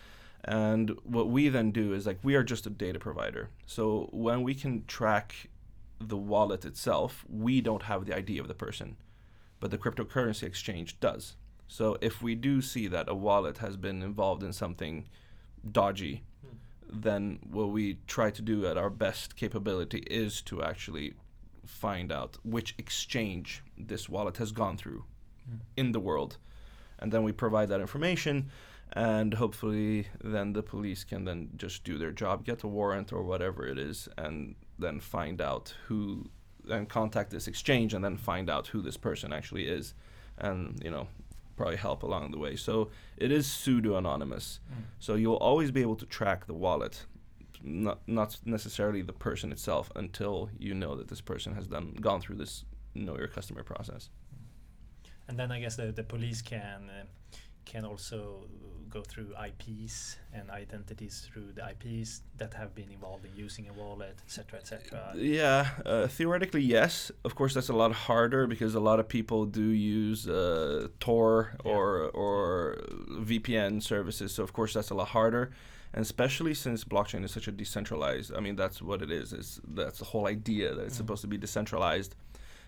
And 0.45 0.97
what 1.05 1.31
we 1.31 1.49
then 1.49 1.71
do 1.71 1.95
is 1.95 2.07
like 2.07 2.19
we 2.23 2.35
are 2.35 2.45
just 2.45 2.67
a 2.67 2.71
data 2.71 2.99
provider. 2.99 3.49
So 3.67 4.09
when 4.13 4.43
we 4.43 4.55
can 4.55 4.85
track 4.87 5.49
the 6.01 6.17
wallet 6.17 6.65
itself, 6.65 7.25
we 7.29 7.61
don't 7.61 7.85
have 7.85 8.05
the 8.05 8.15
ID 8.15 8.39
of 8.39 8.47
the 8.47 8.55
person, 8.55 8.97
but 9.65 9.71
the 9.71 9.79
cryptocurrency 9.79 10.43
exchange 10.43 11.01
does. 11.01 11.37
So 11.69 11.97
if 12.03 12.21
we 12.21 12.35
do 12.35 12.61
see 12.61 12.87
that 12.89 13.09
a 13.09 13.15
wallet 13.15 13.57
has 13.59 13.79
been 13.79 14.03
involved 14.03 14.43
in 14.43 14.53
something 14.53 15.09
dodgy, 15.73 16.23
Hmm. 16.43 17.01
then 17.01 17.39
what 17.51 17.71
we 17.71 17.97
try 18.07 18.31
to 18.31 18.43
do 18.43 18.67
at 18.67 18.77
our 18.77 18.91
best 18.91 19.37
capability 19.37 20.01
is 20.01 20.43
to 20.43 20.63
actually 20.63 21.15
find 21.65 22.13
out 22.13 22.37
which 22.45 22.75
exchange 22.77 23.63
this 23.79 24.07
wallet 24.07 24.37
has 24.37 24.53
gone 24.53 24.77
through 24.77 25.05
Mm. 25.51 25.61
in 25.79 25.93
the 25.93 26.01
world 26.01 26.37
and 26.99 27.11
then 27.11 27.23
we 27.23 27.33
provide 27.33 27.69
that 27.71 27.81
information 27.81 28.51
and 28.93 29.33
hopefully 29.35 30.09
then 30.23 30.53
the 30.53 30.63
police 30.63 31.05
can 31.05 31.25
then 31.25 31.49
just 31.57 31.85
do 31.85 31.97
their 31.99 32.13
job 32.13 32.45
get 32.45 32.63
a 32.65 32.69
warrant 32.69 33.13
or 33.15 33.23
whatever 33.23 33.67
it 33.67 33.79
is 33.79 34.09
and 34.19 34.57
then 34.79 35.01
find 35.01 35.41
out 35.41 35.75
who 35.87 36.31
and 36.71 36.89
contact 36.89 37.31
this 37.31 37.47
exchange 37.49 37.95
and 37.95 38.05
then 38.05 38.17
find 38.17 38.49
out 38.49 38.69
who 38.69 38.81
this 38.83 38.97
person 38.97 39.33
actually 39.33 39.67
is 39.67 39.95
and 40.39 40.81
you 40.85 40.91
know 40.91 41.07
probably 41.57 41.77
help 41.77 42.03
along 42.03 42.31
the 42.33 42.39
way 42.39 42.57
so 42.57 42.91
it 43.17 43.31
is 43.31 43.47
pseudo 43.47 43.97
anonymous 43.97 44.61
Mm. 44.71 44.83
so 44.99 45.15
you'll 45.15 45.37
always 45.37 45.71
be 45.71 45.83
able 45.83 45.97
to 45.97 46.07
track 46.07 46.47
the 46.47 46.55
wallet, 46.55 47.07
not 47.63 47.99
not 48.07 48.39
necessarily 48.45 49.03
the 49.03 49.13
person 49.13 49.53
itself, 49.53 49.91
until 49.95 50.49
you 50.59 50.75
know 50.75 50.97
that 50.97 51.09
this 51.09 51.21
person 51.21 51.55
has 51.55 51.67
done 51.67 51.95
gone 52.01 52.21
through 52.21 52.37
this 52.37 52.65
know 52.95 53.17
your 53.17 53.29
customer 53.29 53.63
process. 53.63 54.11
And 55.29 55.39
then 55.39 55.51
I 55.53 55.61
guess 55.61 55.77
the, 55.77 55.93
the 55.93 56.03
police 56.03 56.43
can 56.43 56.91
uh, 56.91 57.05
can 57.65 57.85
also 57.85 58.47
go 58.91 59.03
through 59.03 59.35
IPs 59.49 60.19
and 60.33 60.49
identities 60.51 61.29
through 61.29 61.51
the 61.53 61.63
IPs 61.69 62.23
that 62.39 62.55
have 62.55 62.77
been 62.77 62.91
involved 62.93 63.25
in 63.25 63.33
using 63.37 63.69
a 63.69 63.73
wallet, 63.73 64.17
etc., 64.25 64.61
etc. 64.61 65.13
Yeah, 65.17 65.71
uh, 65.85 66.07
theoretically 66.07 66.63
yes. 66.63 67.11
Of 67.25 67.35
course, 67.35 67.55
that's 67.55 67.71
a 67.71 67.73
lot 67.73 67.91
harder 67.93 68.47
because 68.47 68.77
a 68.77 68.81
lot 68.81 69.01
of 69.01 69.09
people 69.09 69.47
do 69.47 69.63
use 69.65 70.29
uh, 70.29 70.89
Tor 71.01 71.57
Yeah. 71.65 71.73
or 71.73 71.87
or 72.23 72.77
VPN 73.31 73.83
services. 73.83 74.33
So 74.33 74.43
of 74.45 74.53
course 74.53 74.73
that's 74.75 74.91
a 74.91 74.95
lot 74.95 75.09
harder, 75.09 75.51
and 75.93 76.03
especially 76.03 76.55
since 76.55 76.85
blockchain 76.85 77.25
is 77.25 77.33
such 77.33 77.49
a 77.49 77.53
decentralized. 77.53 78.33
I 78.33 78.41
mean, 78.41 78.55
that's 78.55 78.81
what 78.81 79.03
it 79.03 79.11
is. 79.11 79.33
Is 79.33 79.61
that's 79.67 79.99
the 79.99 80.05
whole 80.13 80.27
idea 80.29 80.73
that 80.75 80.85
it's 80.85 80.95
Mhm. 80.95 80.99
supposed 80.99 81.23
to 81.23 81.29
be 81.29 81.39
decentralized. 81.39 82.15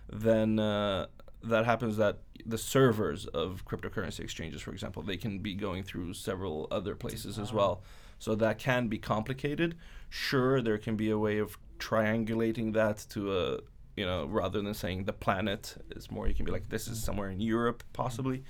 Then 0.08 0.58
uh, 0.58 1.06
that 1.42 1.64
happens 1.64 1.96
that 1.96 2.18
the 2.44 2.58
servers 2.58 3.26
of 3.26 3.64
cryptocurrency 3.64 4.20
exchanges, 4.20 4.62
for 4.62 4.72
example, 4.72 5.02
they 5.02 5.16
can 5.16 5.38
be 5.38 5.54
going 5.54 5.82
through 5.82 6.14
several 6.14 6.68
other 6.70 6.94
places 6.94 7.38
as 7.38 7.52
well. 7.52 7.82
So 8.18 8.34
that 8.36 8.58
can 8.58 8.88
be 8.88 8.98
complicated. 8.98 9.76
Sure, 10.08 10.62
there 10.62 10.78
can 10.78 10.96
be 10.96 11.10
a 11.10 11.18
way 11.18 11.38
of 11.38 11.58
triangulating 11.78 12.72
that 12.72 13.04
to 13.10 13.36
a 13.38 13.58
you 13.96 14.04
know 14.04 14.26
rather 14.26 14.62
than 14.62 14.72
saying 14.72 15.04
the 15.04 15.12
planet 15.12 15.76
is 15.94 16.10
more 16.10 16.26
you 16.26 16.34
can 16.34 16.46
be 16.46 16.52
like 16.52 16.68
this 16.70 16.88
is 16.88 17.02
somewhere 17.02 17.30
in 17.30 17.40
Europe 17.40 17.82
possibly. 17.92 18.44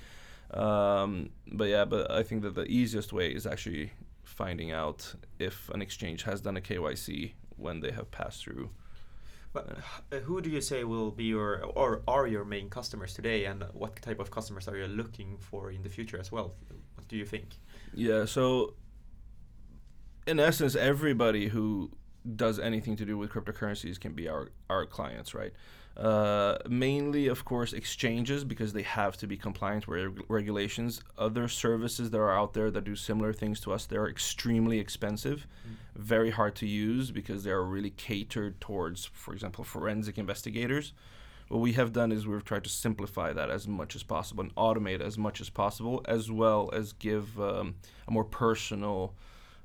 Um, 0.53 1.31
but 1.53 1.65
yeah, 1.65 1.85
but 1.85 2.11
I 2.11 2.23
think 2.23 2.43
that 2.43 2.55
the 2.55 2.67
easiest 2.67 3.13
way 3.13 3.31
is 3.31 3.47
actually 3.47 3.93
finding 4.23 4.71
out 4.73 5.15
if 5.39 5.69
an 5.71 5.83
exchange 5.83 6.23
has 6.23 6.41
done 6.41 6.57
a 6.57 6.61
KYC 6.61 7.33
when 7.57 7.81
they 7.81 7.91
have 7.91 8.11
passed 8.11 8.43
through. 8.43 8.71
But 9.57 9.79
uh, 10.13 10.19
who 10.19 10.43
do 10.43 10.51
you 10.51 10.61
say 10.61 10.85
will 10.85 11.11
be 11.11 11.25
your 11.25 11.65
or 11.65 12.03
are 12.07 12.27
your 12.27 12.45
main 12.45 12.69
customers 12.69 13.15
today, 13.15 13.47
and 13.47 13.65
what 13.73 14.03
type 14.03 14.21
of 14.21 14.31
customers 14.31 14.69
are 14.69 14.77
you 14.77 14.87
looking 14.87 15.39
for 15.39 15.71
in 15.71 15.83
the 15.83 15.89
future 15.89 16.19
as 16.21 16.31
well? 16.31 16.49
What 16.95 17.09
do 17.09 17.17
you 17.17 17.25
think? 17.25 17.47
Yeah, 17.95 18.27
so 18.27 18.75
in 20.27 20.39
essence, 20.41 20.77
everybody 20.77 21.49
who 21.49 21.91
does 22.45 22.59
anything 22.59 22.97
to 22.97 23.07
do 23.07 23.17
with 23.17 23.31
cryptocurrencies 23.31 23.99
can 23.99 24.13
be 24.13 24.29
our, 24.29 24.51
our 24.69 24.85
clients, 24.85 25.35
right? 25.35 25.53
Uh, 25.97 26.59
mainly, 26.69 27.27
of 27.27 27.47
course, 27.47 27.73
exchanges 27.73 28.45
because 28.45 28.75
they 28.75 28.83
have 28.83 29.17
to 29.17 29.27
be 29.27 29.37
compliant 29.37 29.89
with 29.89 29.99
reg- 30.05 30.25
regulations. 30.29 31.01
Other 31.17 31.49
services 31.49 32.11
that 32.11 32.19
are 32.19 32.37
out 32.37 32.53
there 32.53 32.71
that 32.71 32.85
do 32.85 32.95
similar 32.95 33.33
things 33.33 33.61
to 33.61 33.73
us, 33.73 33.87
they're 33.87 34.07
extremely 34.07 34.79
expensive, 34.79 35.47
very 35.95 36.31
hard 36.31 36.55
to 36.57 36.67
use 36.67 37.11
because 37.11 37.45
they 37.45 37.51
are 37.51 37.65
really 37.65 37.91
catered 37.91 38.61
towards, 38.61 39.07
for 39.07 39.33
example, 39.33 39.65
forensic 39.65 40.19
investigators. 40.19 40.93
What 41.49 41.61
we 41.61 41.73
have 41.75 41.93
done 41.93 42.13
is 42.13 42.27
we've 42.27 42.45
tried 42.45 42.65
to 42.65 42.71
simplify 42.71 43.33
that 43.33 43.51
as 43.51 43.67
much 43.67 43.97
as 43.97 44.03
possible 44.03 44.43
and 44.43 44.55
automate 44.57 45.01
as 45.01 45.17
much 45.17 45.41
as 45.41 45.49
possible, 45.49 46.03
as 46.07 46.31
well 46.31 46.69
as 46.75 46.93
give 46.93 47.41
um, 47.41 47.77
a 48.07 48.11
more 48.11 48.25
personal 48.25 49.15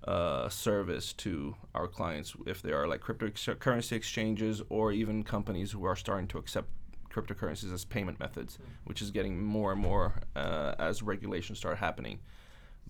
uh, 0.07 0.49
service 0.49 1.13
to 1.13 1.55
our 1.75 1.87
clients 1.87 2.33
if 2.45 2.61
they 2.61 2.71
are 2.71 2.87
like 2.87 3.01
cryptocurrency 3.01 3.91
exchanges 3.93 4.61
or 4.69 4.91
even 4.91 5.23
companies 5.23 5.71
who 5.71 5.85
are 5.85 5.95
starting 5.95 6.27
to 6.27 6.37
accept 6.37 6.67
cryptocurrencies 7.11 7.73
as 7.73 7.85
payment 7.85 8.19
methods, 8.19 8.57
which 8.85 9.01
is 9.01 9.11
getting 9.11 9.43
more 9.43 9.71
and 9.71 9.81
more 9.81 10.13
uh, 10.35 10.73
as 10.79 11.03
regulations 11.03 11.59
start 11.59 11.77
happening. 11.77 12.19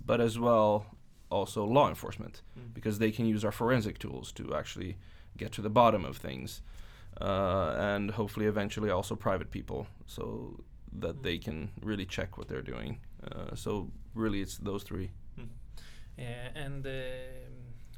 But 0.06 0.22
as 0.22 0.38
well, 0.40 0.86
also 1.30 1.66
law 1.66 1.90
enforcement, 1.90 2.42
Mm. 2.60 2.74
because 2.74 3.00
they 3.00 3.12
can 3.12 3.26
use 3.26 3.44
our 3.46 3.52
forensic 3.52 3.98
tools 4.00 4.32
to 4.34 4.54
actually 4.56 4.98
get 5.38 5.52
to 5.54 5.62
the 5.62 5.70
bottom 5.70 6.06
of 6.06 6.18
things. 6.18 6.62
Uh, 7.20 7.76
and 7.78 8.12
hopefully, 8.12 8.46
eventually, 8.46 8.90
also 8.90 9.16
private 9.16 9.52
people, 9.52 9.86
so 10.06 10.64
that 11.00 11.24
they 11.24 11.38
can 11.38 11.70
really 11.82 12.06
check 12.06 12.38
what 12.38 12.48
they're 12.48 12.62
doing. 12.62 13.00
Uh, 13.32 13.54
so, 13.56 13.90
really, 14.14 14.42
it's 14.42 14.58
those 14.58 14.84
three. 14.84 15.12
Uh, 16.20 16.24
and 16.56 16.86
um, 16.86 16.94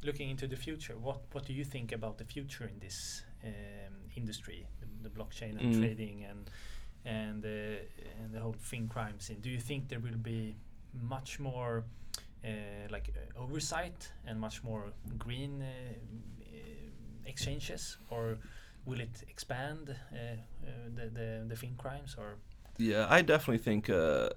looking 0.04 0.30
into 0.30 0.48
the 0.48 0.56
future, 0.56 0.96
what 0.98 1.22
what 1.32 1.46
do 1.46 1.54
you 1.54 1.66
think 1.66 1.92
about 1.92 2.18
the 2.18 2.26
future 2.26 2.66
in 2.66 2.80
this 2.80 3.24
um, 3.44 3.94
industry, 4.16 4.68
the, 4.80 5.10
the 5.10 5.10
blockchain 5.10 5.58
and 5.60 5.74
Mm. 5.74 5.80
trading 5.82 6.24
and 6.30 6.50
and 7.06 7.46
uh, 7.46 8.20
and 8.24 8.34
the 8.34 8.40
whole 8.40 8.56
fin 8.60 8.88
crime 8.88 9.20
scene? 9.20 9.42
Do 9.42 9.50
you 9.50 9.60
think 9.60 9.90
there 9.90 10.00
will 10.00 10.18
be 10.22 10.56
much 10.94 11.40
more 11.40 11.84
uh, 12.46 12.50
like 12.92 13.10
uh, 13.16 13.42
oversight 13.44 14.12
and 14.28 14.40
much 14.40 14.64
more 14.64 14.94
green 15.18 15.64
exchanges, 17.26 17.98
or 18.10 18.38
will 18.86 19.00
it 19.00 19.24
expand 19.28 19.90
uh, 19.90 20.16
uh, 20.16 20.70
the, 20.96 21.10
the 21.10 21.46
the 21.48 21.56
fin 21.56 21.76
crimes? 21.78 22.16
Or 22.18 22.38
Yeah, 22.78 23.08
I 23.10 23.22
definitely 23.22 23.64
think. 23.64 23.90
Uh, 23.90 24.30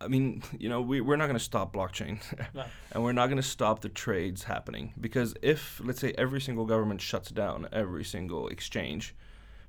I 0.00 0.08
mean, 0.08 0.42
you 0.58 0.68
know, 0.68 0.80
we 0.80 1.00
we're 1.00 1.16
not 1.16 1.26
going 1.26 1.38
to 1.38 1.44
stop 1.44 1.72
blockchain, 1.74 2.18
No. 2.54 2.64
and 2.92 3.02
we're 3.04 3.12
not 3.12 3.26
going 3.26 3.36
to 3.42 3.42
stop 3.48 3.80
the 3.80 3.88
trades 3.90 4.44
happening 4.44 4.94
because 5.00 5.34
if 5.42 5.80
let's 5.84 6.00
say 6.00 6.14
every 6.16 6.40
single 6.40 6.64
government 6.64 7.00
shuts 7.00 7.30
down 7.30 7.68
every 7.72 8.04
single 8.04 8.48
exchange, 8.48 9.14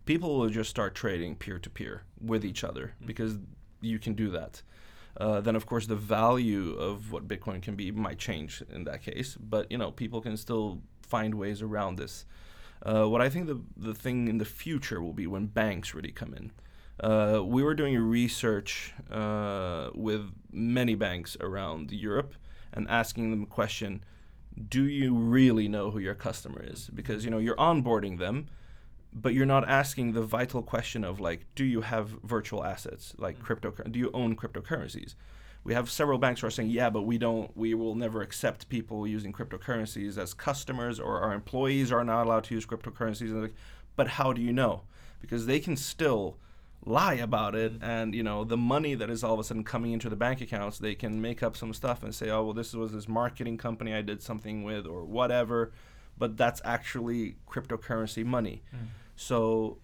people 0.06 0.38
will 0.40 0.50
just 0.50 0.70
start 0.70 0.96
trading 0.96 1.36
peer 1.36 1.60
to 1.60 1.70
peer 1.70 2.04
with 2.20 2.46
each 2.46 2.64
other 2.64 2.94
Mm. 3.02 3.08
because 3.08 3.38
you 3.82 4.00
can 4.00 4.14
do 4.14 4.30
that. 4.30 4.62
Uh, 5.18 5.42
then 5.42 5.56
of 5.58 5.66
course 5.66 5.88
the 5.88 5.96
value 5.98 6.72
of 6.76 7.12
what 7.12 7.28
Bitcoin 7.28 7.62
can 7.62 7.76
be 7.76 7.92
might 7.92 8.18
change 8.18 8.64
in 8.72 8.86
that 8.86 9.04
case, 9.04 9.36
but 9.38 9.70
you 9.70 9.78
know 9.78 9.92
people 9.92 10.22
can 10.22 10.38
still 10.38 10.80
find 11.02 11.36
ways 11.36 11.62
around 11.62 11.98
this. 11.98 12.26
Uh, 12.84 13.06
what 13.06 13.22
I 13.22 13.30
think 13.30 13.48
the 13.48 13.60
the 13.76 13.94
thing 13.94 14.28
in 14.30 14.38
the 14.38 14.46
future 14.46 15.02
will 15.02 15.14
be 15.14 15.28
when 15.28 15.48
banks 15.48 15.94
really 15.94 16.14
come 16.14 16.34
in. 16.34 16.52
Uh, 17.00 17.42
we 17.44 17.64
were 17.64 17.74
doing 17.74 17.98
research 17.98 18.94
uh, 19.12 19.90
with 19.96 20.32
many 20.52 20.96
banks 20.96 21.36
around 21.40 21.92
Europe 21.92 22.36
and 22.74 22.88
asking 22.90 23.32
them 23.32 23.44
a 23.44 23.48
question: 23.48 24.04
Do 24.70 24.84
you 24.84 25.16
really 25.16 25.68
know 25.68 25.92
who 25.92 26.00
your 26.00 26.16
customer 26.16 26.62
is? 26.64 26.90
Because 26.94 27.26
you 27.26 27.32
know 27.32 27.40
you're 27.40 27.56
onboarding 27.56 28.20
them, 28.20 28.48
but 29.14 29.34
you're 29.34 29.46
not 29.46 29.68
asking 29.68 30.14
the 30.14 30.22
vital 30.22 30.62
question 30.62 31.04
of 31.04 31.20
like, 31.20 31.46
do 31.56 31.66
you 31.66 31.82
have 31.82 32.10
virtual 32.24 32.64
assets 32.64 33.14
like 33.18 33.40
crypto? 33.40 33.72
Do 33.72 34.00
you 34.00 34.10
own 34.14 34.36
cryptocurrencies? 34.36 35.16
We 35.64 35.74
have 35.74 35.92
several 35.92 36.18
banks 36.18 36.42
who 36.42 36.48
are 36.48 36.52
saying, 36.52 36.70
yeah, 36.70 36.90
but 36.90 37.04
we 37.04 37.18
don't. 37.18 37.56
We 37.56 37.76
will 37.76 37.94
never 37.94 38.22
accept 38.22 38.70
people 38.70 39.06
using 39.06 39.32
cryptocurrencies 39.32 40.18
as 40.18 40.34
customers, 40.34 41.00
or 41.00 41.20
our 41.20 41.34
employees 41.34 41.92
are 41.92 42.04
not 42.04 42.26
allowed 42.26 42.46
to 42.46 42.56
use 42.56 42.66
cryptocurrencies. 42.66 43.30
And 43.30 43.44
like, 43.44 43.56
but 43.96 44.08
how 44.08 44.34
do 44.34 44.42
you 44.42 44.54
know? 44.54 44.84
Because 45.20 45.46
they 45.46 45.60
can 45.60 45.78
still 45.78 46.38
lie 46.84 47.14
about 47.14 47.54
it 47.54 47.74
and 47.82 48.16
you 48.16 48.24
know 48.24 48.44
the 48.44 48.58
money 48.58 48.96
that 48.96 49.10
is 49.10 49.24
all 49.24 49.36
of 49.36 49.40
a 49.40 49.44
sudden 49.44 49.64
coming 49.64 49.92
into 49.92 50.10
the 50.10 50.16
bank 50.16 50.42
accounts 50.42 50.80
they 50.80 50.96
can 50.96 51.22
make 51.22 51.44
up 51.44 51.56
some 51.56 51.74
stuff 51.74 52.02
and 52.02 52.16
say 52.16 52.30
oh 52.30 52.44
well 52.44 52.54
this 52.54 52.74
was 52.74 52.92
this 52.92 53.08
marketing 53.08 53.56
company 53.56 53.94
i 53.94 54.02
did 54.02 54.22
something 54.22 54.64
with 54.64 54.86
or 54.86 55.04
whatever. 55.04 55.72
But 56.18 56.38
that's 56.38 56.62
actually 56.64 57.38
cryptocurrency 57.50 58.24
money. 58.24 58.62
Hmm. 58.70 58.86
So 59.16 59.80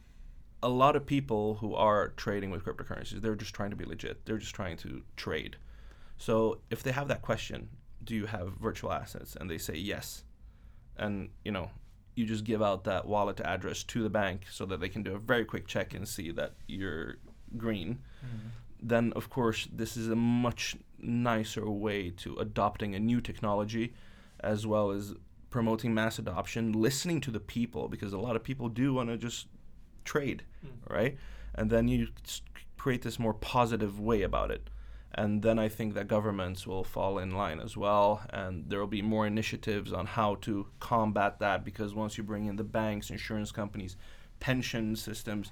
a 0.62 0.70
lot 0.70 0.96
of 0.96 1.06
people 1.06 1.56
who 1.56 1.74
are 1.74 2.10
trading 2.10 2.51
with 2.51 2.63
cryptocurrencies 2.63 3.22
they're 3.22 3.36
just 3.36 3.56
trying 3.56 3.72
to 3.72 3.75
be 3.75 3.86
legit. 3.86 4.25
They're 4.25 4.38
just 4.38 4.54
trying 4.54 4.77
to 4.77 5.01
trade. 5.16 5.58
So 6.18 6.60
if 6.70 6.84
they 6.84 6.92
have 6.92 7.08
that 7.08 7.22
question 7.22 7.70
do 8.04 8.16
you 8.16 8.25
have 8.27 8.54
virtual 8.54 8.92
assets? 8.92 9.36
and 9.36 9.50
they 9.50 9.58
say 9.58 9.75
yes 9.75 10.24
and 10.98 11.30
you 11.44 11.51
know 11.51 11.70
you 12.18 12.26
just 12.26 12.44
give 12.44 12.64
out 12.64 12.84
that 12.86 13.06
wallet 13.06 13.40
address 13.42 13.84
to 13.84 14.02
the 14.02 14.10
bank 14.10 14.46
so 14.50 14.66
that 14.66 14.80
they 14.80 14.90
can 14.90 15.04
do 15.04 15.16
a 15.16 15.20
very 15.20 15.46
quick 15.46 15.68
check 15.68 15.94
and 15.94 16.08
see 16.08 16.32
that 16.32 16.54
you're 16.68 17.18
green. 17.56 18.00
Mm-hmm. 18.26 18.48
Then 18.82 19.14
of 19.16 19.30
course 19.30 19.68
this 19.72 19.96
is 19.96 20.10
a 20.10 20.16
much 20.16 20.76
nicer 21.00 21.70
way 21.70 22.10
to 22.10 22.36
adopting 22.38 22.96
a 22.96 23.00
new 23.00 23.22
technology 23.22 23.94
as 24.40 24.66
well 24.66 24.92
as 24.92 25.14
promoting 25.52 25.94
mass 25.94 26.18
adoption 26.18 26.74
listening 26.74 27.22
to 27.22 27.32
the 27.32 27.40
people 27.40 27.88
because 27.88 28.14
a 28.14 28.18
lot 28.18 28.36
of 28.36 28.44
people 28.44 28.68
do 28.68 28.94
want 28.94 29.10
to 29.10 29.18
just 29.18 29.48
trade 30.04 30.44
mm. 30.66 30.72
right? 30.90 31.18
And 31.54 31.70
then 31.70 31.88
you 31.88 32.08
create 32.78 33.04
this 33.04 33.20
more 33.20 33.34
positive 33.34 34.00
way 34.00 34.24
about 34.24 34.50
it 34.52 34.70
and 35.18 35.42
then 35.42 35.58
I 35.58 35.68
think 35.68 35.96
that 35.96 36.08
governments 36.08 36.68
will 36.68 36.84
fall 36.84 37.18
in 37.18 37.32
line 37.32 37.60
as 37.60 37.76
well, 37.76 38.22
and 38.30 38.70
there 38.70 38.80
will 38.80 38.86
be 38.86 39.02
more 39.02 39.26
initiatives 39.26 39.92
on 39.92 40.06
how 40.06 40.36
to 40.42 40.68
combat 40.80 41.40
that. 41.40 41.66
Because 41.66 41.96
once 41.96 42.20
you 42.20 42.24
bring 42.24 42.46
in 42.46 42.56
the 42.56 42.64
banks, 42.64 43.10
insurance 43.10 43.52
companies, 43.52 43.98
pension 44.40 44.96
systems, 44.96 45.52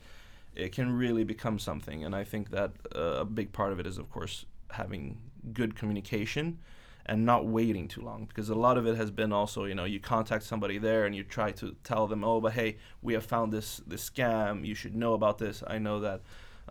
it 0.55 0.71
can 0.71 0.95
really 0.95 1.23
become 1.23 1.57
something. 1.57 2.03
And 2.03 2.15
I 2.15 2.23
think 2.23 2.51
that 2.51 2.73
uh, 2.95 3.21
a 3.21 3.25
big 3.25 3.51
part 3.53 3.71
of 3.71 3.79
it 3.79 3.87
is, 3.87 3.97
of 3.97 4.07
course, 4.11 4.45
having 4.69 5.17
good 5.51 5.75
communication 5.75 6.59
and 7.07 7.25
not 7.25 7.47
waiting 7.47 7.87
too 7.87 8.01
long. 8.01 8.25
Because 8.25 8.49
a 8.49 8.55
lot 8.55 8.77
of 8.77 8.85
it 8.85 8.95
has 8.95 9.09
been 9.09 9.33
also, 9.33 9.65
you 9.65 9.73
know, 9.73 9.85
you 9.85 9.99
contact 9.99 10.43
somebody 10.43 10.77
there 10.77 11.05
and 11.05 11.15
you 11.15 11.23
try 11.23 11.51
to 11.53 11.75
tell 11.83 12.05
them, 12.05 12.23
oh, 12.23 12.39
but 12.39 12.53
hey, 12.53 12.77
we 13.01 13.13
have 13.13 13.25
found 13.25 13.51
this 13.51 13.81
this 13.87 14.07
scam. 14.07 14.63
You 14.63 14.75
should 14.75 14.95
know 14.95 15.15
about 15.15 15.39
this. 15.39 15.63
I 15.65 15.79
know 15.79 16.01
that. 16.01 16.21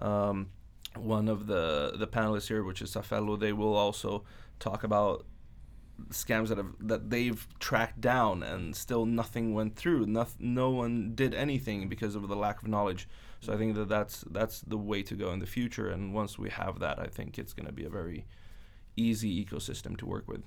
Um, 0.01 0.51
one 0.97 1.29
of 1.29 1.47
the 1.47 1.93
the 1.97 2.07
panelists 2.07 2.49
here, 2.49 2.63
which 2.63 2.83
is 2.83 2.95
Safello, 2.95 3.39
they 3.39 3.53
will 3.53 3.75
also 3.75 4.25
talk 4.59 4.85
about 4.85 5.27
scams 6.11 6.49
that 6.49 6.59
have 6.59 6.75
that 6.81 7.11
they've 7.11 7.47
tracked 7.61 8.01
down 8.01 8.43
and 8.43 8.75
still 8.75 9.07
nothing 9.07 9.55
went 9.55 9.77
through. 9.77 10.07
No, 10.07 10.27
no 10.39 10.71
one 10.71 11.15
did 11.15 11.35
anything 11.35 11.89
because 11.89 12.15
of 12.15 12.29
the 12.29 12.37
lack 12.37 12.63
of 12.63 12.69
knowledge. 12.69 13.09
So 13.41 13.53
I 13.53 13.57
think 13.57 13.75
that 13.75 13.89
that's 13.89 14.25
that's 14.31 14.61
the 14.61 14.79
way 14.79 15.03
to 15.03 15.15
go 15.15 15.31
in 15.33 15.39
the 15.39 15.47
future. 15.47 15.89
And 15.89 16.15
once 16.15 16.39
we 16.39 16.51
have 16.51 16.79
that, 16.81 16.99
I 16.99 17.07
think 17.07 17.39
it's 17.39 17.53
going 17.53 17.67
to 17.67 17.73
be 17.73 17.85
a 17.85 17.91
very 17.91 18.27
easy 18.97 19.45
ecosystem 19.45 19.97
to 19.99 20.07
work 20.07 20.29
with. 20.29 20.45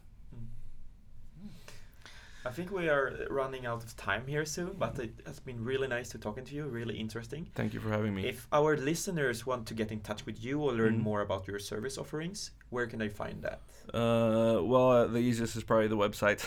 I 2.48 2.51
think 2.51 2.72
we 2.72 2.89
are 2.89 3.13
running 3.30 3.66
out 3.66 3.84
of 3.84 3.96
time 3.96 4.24
here 4.27 4.46
soon, 4.46 4.72
but 4.80 4.98
it 5.00 5.12
has 5.25 5.39
been 5.39 5.63
really 5.63 5.88
nice 5.88 6.10
to 6.10 6.18
talking 6.18 6.46
to 6.46 6.56
you. 6.56 6.66
Really 6.80 6.96
interesting. 6.98 7.48
Thank 7.56 7.74
you 7.74 7.80
for 7.80 7.89
having 7.89 8.13
me. 8.16 8.27
If 8.27 8.48
our 8.51 8.75
listeners 8.77 9.46
want 9.46 9.66
to 9.68 9.74
get 9.74 9.92
in 9.92 10.00
touch 10.00 10.25
with 10.25 10.44
you 10.46 10.62
or 10.62 10.72
learn 10.74 10.98
Mhm. 11.00 11.04
more 11.04 11.22
about 11.22 11.48
your 11.48 11.60
service 11.60 11.98
offerings, 11.98 12.51
where 12.70 12.88
can 12.88 13.00
they 13.00 13.10
find 13.10 13.42
that? 13.44 13.60
Uh, 13.94 14.60
well, 14.63 14.92
uh, 14.92 15.08
the 15.08 15.20
easiest 15.20 15.56
is 15.58 15.63
probably 15.63 15.88
the 15.88 15.98
website. 15.98 16.39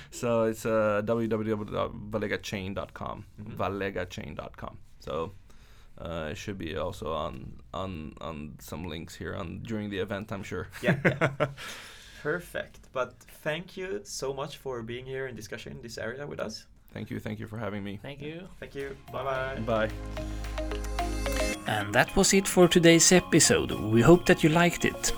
so 0.10 0.44
it's 0.50 0.64
uh, 0.66 1.02
www.valegachain.com. 1.04 3.24
Mhm. 3.42 3.56
Valegachain.com. 3.56 4.76
So 5.00 5.32
uh, 5.98 6.28
it 6.32 6.36
should 6.36 6.58
be 6.58 6.76
also 6.76 7.12
on 7.12 7.52
on 7.72 8.14
on 8.20 8.54
some 8.60 8.84
links 8.88 9.14
here 9.16 9.34
on 9.36 9.60
during 9.62 9.90
the 9.90 9.98
event. 9.98 10.32
I'm 10.32 10.42
sure. 10.42 10.68
Yeah, 10.82 10.98
yeah. 11.04 11.46
Perfect. 12.24 12.88
But 12.94 13.12
thank 13.42 13.76
you 13.76 14.00
so 14.02 14.32
much 14.32 14.56
for 14.56 14.82
being 14.82 15.04
here 15.04 15.26
and 15.26 15.36
discussing 15.36 15.82
this 15.82 15.98
area 15.98 16.26
with 16.26 16.40
us. 16.40 16.64
thank 16.94 17.10
you. 17.10 17.20
Thank 17.20 17.38
you 17.38 17.46
for 17.46 17.58
having 17.58 17.84
me. 17.84 17.98
Thank 18.00 18.22
you. 18.22 18.48
Thank 18.60 18.74
you. 18.74 18.96
Bye 19.12 19.24
bye. 19.28 19.60
Bye. 19.72 19.90
And 21.66 21.92
that 21.92 22.16
was 22.16 22.32
it 22.32 22.48
for 22.48 22.66
today's 22.66 23.12
episode. 23.12 23.72
We 23.72 24.00
hope 24.00 24.24
that 24.24 24.42
you 24.42 24.48
liked 24.48 24.86
it. 24.86 25.12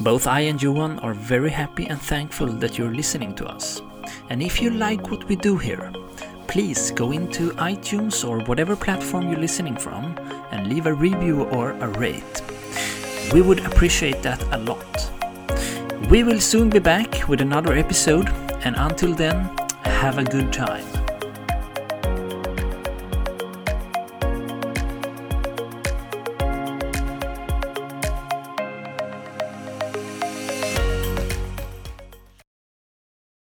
Both 0.00 0.26
I 0.26 0.40
and 0.50 0.62
Johan 0.62 0.98
are 1.00 1.12
very 1.12 1.50
happy 1.50 1.86
and 1.88 2.00
thankful 2.00 2.46
that 2.62 2.78
you're 2.78 2.94
listening 2.94 3.34
to 3.34 3.44
us. 3.46 3.82
And 4.30 4.42
if 4.42 4.62
you 4.62 4.70
like 4.70 5.10
what 5.10 5.28
we 5.28 5.36
do 5.36 5.58
here, 5.58 5.92
please 6.46 6.90
go 6.90 7.12
into 7.12 7.50
iTunes 7.72 8.26
or 8.28 8.40
whatever 8.48 8.76
platform 8.76 9.28
you're 9.28 9.46
listening 9.48 9.76
from 9.76 10.04
and 10.52 10.68
leave 10.68 10.86
a 10.86 10.94
review 10.94 11.44
or 11.58 11.72
a 11.72 11.88
rate. 11.98 12.42
We 13.34 13.42
would 13.42 13.60
appreciate 13.66 14.22
that 14.22 14.40
a 14.54 14.58
lot. 14.58 15.15
We 16.08 16.22
will 16.22 16.40
soon 16.40 16.70
be 16.70 16.78
back 16.78 17.28
with 17.28 17.40
another 17.40 17.72
episode, 17.72 18.28
and 18.64 18.76
until 18.76 19.12
then, 19.12 19.50
have 19.82 20.18
a 20.18 20.24
good 20.24 20.52
time. 20.52 20.95